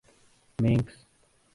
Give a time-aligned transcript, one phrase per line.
[0.61, 0.97] مینکس